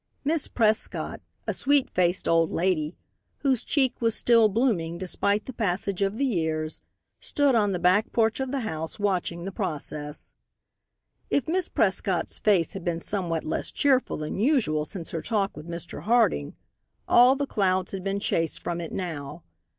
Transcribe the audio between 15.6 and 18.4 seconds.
Mr. Harding, all the clouds had been